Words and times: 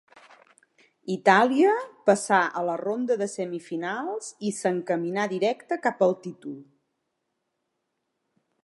Itàlia 1.15 1.73
passà 2.11 2.39
a 2.61 2.65
la 2.69 2.77
ronda 2.81 3.19
de 3.23 3.27
semifinals 3.35 4.33
i 4.51 4.55
s'encaminà 4.61 5.29
directe 5.37 5.81
cap 5.87 6.05
al 6.09 6.17
títol. 6.27 6.59